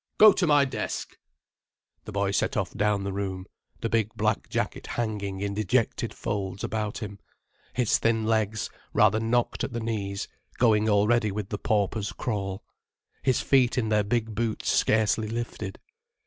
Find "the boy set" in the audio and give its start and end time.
2.05-2.57